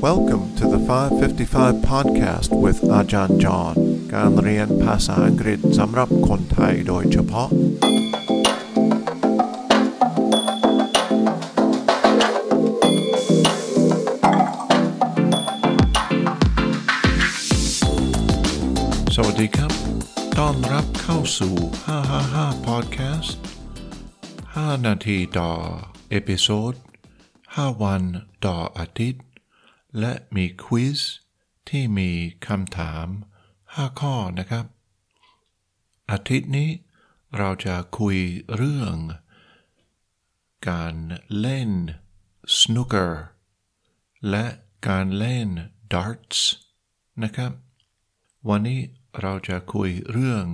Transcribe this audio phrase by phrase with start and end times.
[0.00, 3.74] Welcome to the 555 podcast with อาจารย์จอห์น
[4.14, 7.48] การเรียนภาษาอังกฤษสำหรับคนไทยโดยเฉพาะ
[19.14, 19.72] สวัสดีครับ
[20.38, 21.54] ต้อนรับเข้าสู่
[22.12, 23.30] 555 podcast
[24.16, 25.50] 5 นาทีต่อ
[26.10, 26.74] เอพิโซด
[27.28, 28.02] 5 วัน
[28.46, 29.27] ต่ออาทิตย์
[29.98, 31.00] และมีควิส
[31.68, 32.10] ที่มี
[32.46, 33.06] คำถาม
[33.54, 34.64] 5 ข้อนะครับ
[36.10, 36.70] อาทิตย์นี้
[37.38, 38.18] เราจะคุย
[38.56, 38.94] เรื่อง
[40.70, 40.94] การ
[41.40, 41.70] เล่น
[42.58, 43.12] snooker
[44.30, 44.46] และ
[44.88, 45.48] การเล่น
[45.92, 46.40] darts
[47.22, 47.52] นะครับ
[48.48, 48.80] วันนี้
[49.22, 50.44] เราจะคุยเรื่อง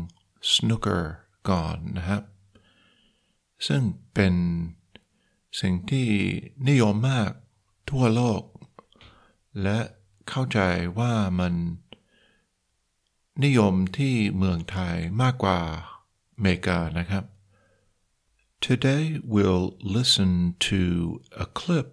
[0.52, 1.04] snooker
[1.50, 2.22] ก่อนนะครับ
[3.66, 3.82] ซึ่ง
[4.14, 4.34] เป็น
[5.60, 6.08] สิ่งที่
[6.68, 7.30] นิยมมาก
[7.90, 8.40] ทั่วโลก
[9.61, 9.79] และ
[10.29, 10.59] เข้าใจ
[10.99, 11.53] ว่ามัน
[13.43, 15.59] นิยมที่เมืองไทยมากกว่า
[16.35, 17.25] อเมริกานะครับ
[18.67, 20.31] Today we'll listen
[20.69, 20.81] to
[21.45, 21.91] a clip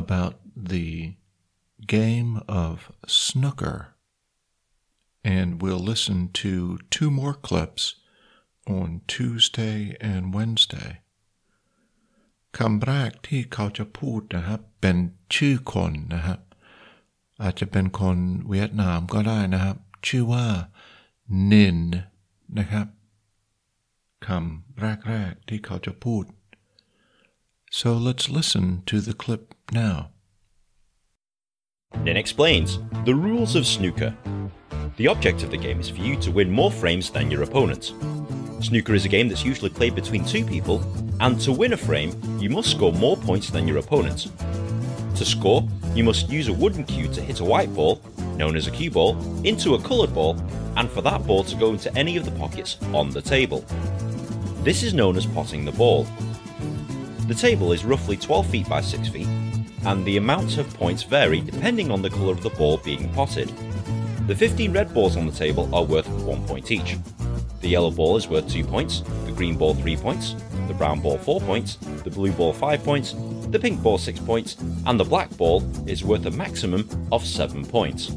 [0.00, 0.34] about
[0.72, 1.14] the
[1.86, 3.94] game of snooker
[5.22, 7.96] and we'll listen to two more clips
[8.66, 10.99] on Tuesday and Wednesday.
[12.58, 14.96] คำแรกที่เขาจะพูดนะครับ เป็น
[15.34, 16.40] ชื่อคนนะครับ
[17.42, 19.76] อาจจะเป็นคนเวียดนามก็ได้นะครับ
[20.08, 20.46] ชื่อว่า
[21.50, 21.78] นิน
[22.58, 22.86] นะครับ
[24.26, 26.24] คำแรกๆที่เขาจะพูด
[27.78, 29.42] so let's listen to the clip
[29.82, 29.96] now
[32.04, 34.14] Nin explains the rules of snooker.
[34.96, 37.92] The object of the game is for you to win more frames than your opponent.
[38.61, 40.83] Snooker is a game that's usually played between two people,
[41.19, 44.31] and to win a frame, you must score more points than your opponent.
[45.15, 48.01] To score, you must use a wooden cue to hit a white ball,
[48.37, 50.39] known as a cue ball, into a coloured ball,
[50.77, 53.65] and for that ball to go into any of the pockets on the table.
[54.63, 56.05] This is known as potting the ball.
[57.27, 59.27] The table is roughly 12 feet by 6 feet,
[59.85, 63.51] and the amounts of points vary depending on the colour of the ball being potted.
[64.27, 66.97] The 15 red balls on the table are worth 1 point each.
[67.61, 70.35] The yellow ball is worth 2 points, the green ball 3 points,
[70.67, 73.15] the brown ball 4 points, the blue ball 5 points,
[73.49, 74.57] the pink ball 6 points,
[74.87, 78.11] and the black ball is worth a maximum of 7 points.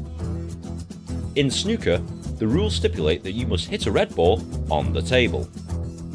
[1.35, 1.97] In snooker,
[2.39, 4.41] the rules stipulate that you must hit a red ball
[4.71, 5.47] on the table.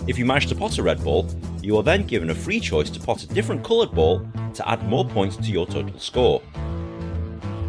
[0.08, 1.28] If you manage to pot a red ball,
[1.62, 4.82] you are then given a free choice to pot a different coloured ball to add
[4.88, 6.42] more points to your total score.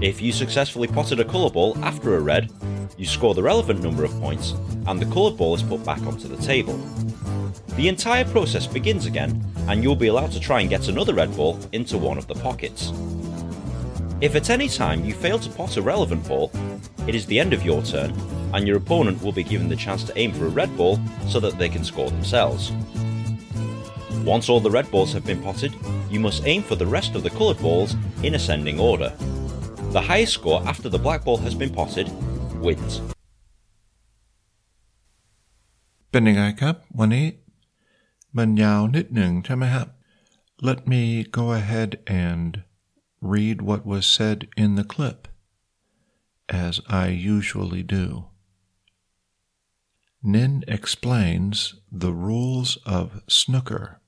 [0.01, 2.51] If you successfully potted a colour ball after a red,
[2.97, 4.53] you score the relevant number of points
[4.87, 6.77] and the coloured ball is put back onto the table.
[7.75, 11.35] The entire process begins again and you'll be allowed to try and get another red
[11.35, 12.91] ball into one of the pockets.
[14.21, 16.51] If at any time you fail to pot a relevant ball,
[17.07, 18.13] it is the end of your turn
[18.53, 21.39] and your opponent will be given the chance to aim for a red ball so
[21.39, 22.71] that they can score themselves.
[24.23, 25.73] Once all the red balls have been potted,
[26.11, 29.11] you must aim for the rest of the coloured balls in ascending order.
[29.91, 32.11] The highest score after the black ball has been potted
[32.64, 32.94] wins.
[36.10, 37.26] เป็นยังไงครับ วันนี้
[38.36, 39.88] มันยาวนิดหนึ่งใช่ไหมครับ
[40.68, 41.02] Let me
[41.38, 42.50] go ahead and
[43.20, 45.28] read what was said in the clip,
[46.48, 48.06] as I usually do.
[50.22, 54.00] Nin explains the rules of snooker.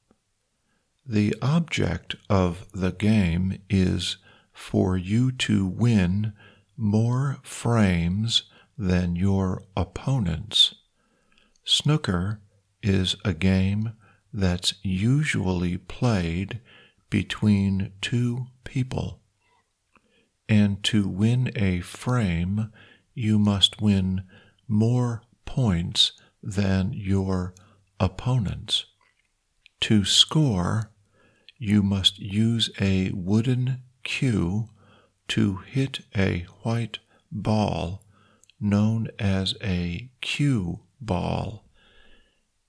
[1.07, 4.17] The object of the game is
[4.53, 6.33] for you to win
[6.78, 8.44] more frames
[8.78, 10.76] than your opponents.
[11.64, 12.42] Snooker
[12.82, 13.94] is a game
[14.34, 16.60] that's usually played
[17.10, 19.20] between two people.
[20.50, 22.72] And to win a frame,
[23.14, 24.24] you must win
[24.68, 27.54] more points than your
[28.00, 28.86] opponents.
[29.82, 30.92] To score,
[31.58, 34.70] you must use a wooden cue
[35.30, 37.00] to hit a white
[37.32, 38.04] ball
[38.60, 41.66] known as a cue ball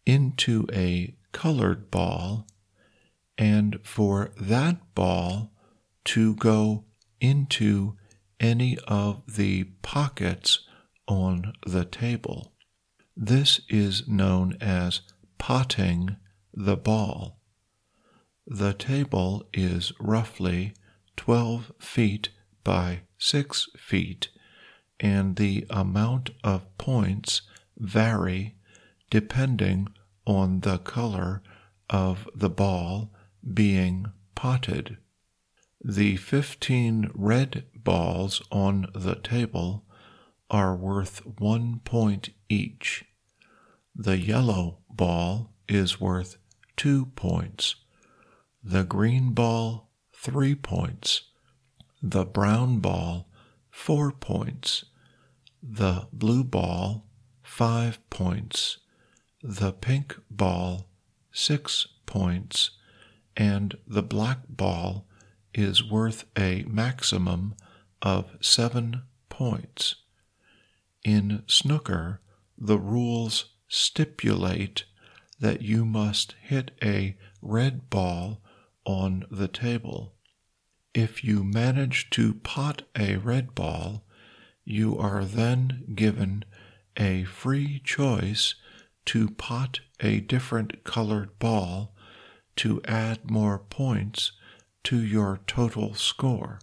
[0.06, 2.46] into a colored ball
[3.36, 5.52] and for that ball
[6.04, 6.84] to go
[7.20, 7.96] into
[8.40, 10.60] any of the pockets
[11.06, 12.52] on the table.
[13.16, 15.00] This is known as
[15.38, 16.16] potting
[16.52, 17.40] the ball.
[18.46, 20.74] The table is roughly
[21.16, 22.30] 12 feet
[22.64, 24.28] by 6 feet,
[24.99, 27.43] and the amount of points
[27.78, 28.56] vary
[29.11, 29.88] depending
[30.26, 31.43] on the color
[31.90, 33.12] of the ball
[33.52, 34.96] being potted.
[35.84, 39.84] The 15 red balls on the table
[40.50, 43.05] are worth one point each.
[43.94, 46.38] The yellow ball is worth
[46.76, 47.76] two points.
[48.62, 51.22] The green ball, three points.
[52.06, 53.30] The brown ball,
[53.70, 54.84] four points.
[55.62, 57.06] The blue ball,
[57.42, 58.76] five points.
[59.42, 60.90] The pink ball,
[61.32, 62.72] six points.
[63.38, 65.06] And the black ball
[65.54, 67.54] is worth a maximum
[68.02, 69.94] of seven points.
[71.04, 72.20] In snooker,
[72.58, 74.84] the rules stipulate
[75.40, 78.42] that you must hit a red ball
[78.84, 80.10] on the table.
[80.94, 84.05] If you manage to pot a red ball,
[84.64, 86.44] you are then given
[86.96, 88.55] a free choice
[89.06, 91.94] to pot a different colored ball
[92.56, 94.32] to add more points
[94.85, 96.61] to your total score.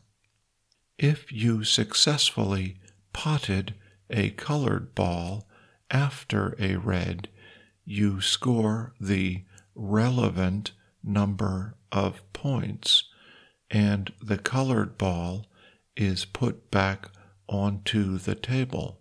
[0.97, 2.77] If you successfully
[3.11, 3.73] potted
[4.09, 5.47] a colored ball
[5.89, 7.27] after a red,
[7.83, 9.43] you score the
[9.75, 10.71] relevant
[11.03, 13.10] number of points,
[13.71, 15.47] and the colored ball
[15.95, 17.09] is put back
[17.47, 18.99] onto the table.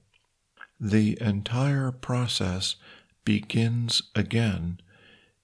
[0.79, 2.77] The entire process
[3.25, 4.81] begins again,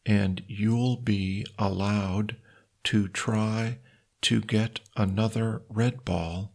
[0.06, 2.36] and you'll be allowed
[2.84, 3.78] to try
[4.22, 6.54] to get another red ball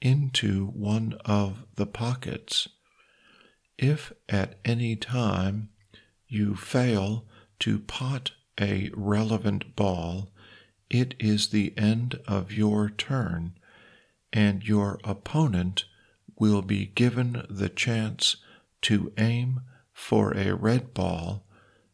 [0.00, 2.68] into one of the pockets.
[3.76, 5.70] If at any time
[6.28, 7.26] you fail
[7.60, 10.30] to pot a relevant ball,
[10.90, 13.54] it is the end of your turn,
[14.32, 15.84] and your opponent
[16.38, 18.36] will be given the chance
[18.82, 19.60] to aim
[19.92, 21.44] for a red ball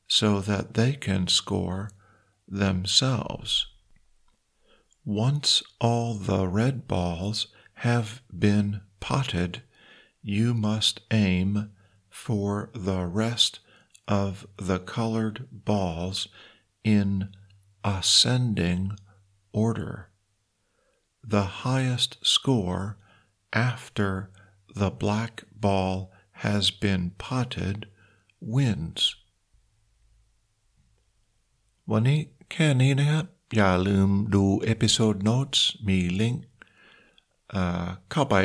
[0.08, 1.90] so that they can score
[2.48, 3.66] themselves.
[5.04, 9.62] Once all the red balls have been potted,
[10.22, 11.70] you must aim
[12.08, 13.60] for the rest
[14.08, 16.28] of the colored balls
[16.84, 17.28] in
[17.83, 18.97] ascending
[19.51, 20.09] order.
[21.35, 22.97] The highest score
[23.53, 24.29] after
[24.75, 26.11] the black ball
[26.43, 27.87] has been potted
[28.41, 29.15] wins.
[31.91, 32.19] วันนี้
[32.51, 33.25] แค่นี้นะครับ
[33.55, 35.53] อย่าลืมดูเอพิโซดโน้ต
[35.87, 36.45] มีลิงก์
[38.11, 38.35] เข้าไป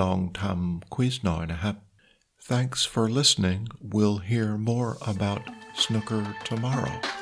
[0.00, 1.76] ลองทำควิสหน่อยนะครับ
[2.50, 3.60] Thanks for listening.
[3.94, 5.42] We'll hear more about
[5.82, 7.15] snooker tomorrow.